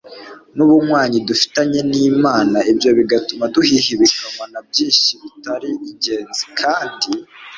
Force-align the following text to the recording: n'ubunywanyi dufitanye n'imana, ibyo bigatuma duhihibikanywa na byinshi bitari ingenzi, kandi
n'ubunywanyi 0.55 1.17
dufitanye 1.27 1.79
n'imana, 1.91 2.57
ibyo 2.71 2.89
bigatuma 2.97 3.43
duhihibikanywa 3.53 4.45
na 4.53 4.61
byinshi 4.69 5.11
bitari 5.21 5.69
ingenzi, 5.89 6.43
kandi 6.59 7.09